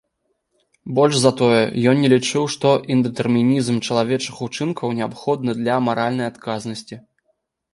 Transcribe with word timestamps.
Больш 0.99 1.15
за 1.23 1.31
тое, 1.41 1.59
ён 1.91 1.95
не 2.05 2.09
лічыў, 2.13 2.43
што 2.53 2.69
індэтэрмінізм 2.95 3.75
чалавечых 3.87 4.35
учынкаў 4.49 4.97
неабходны 5.01 5.51
для 5.61 5.75
маральнай 5.91 6.25
адказнасці. 6.33 6.95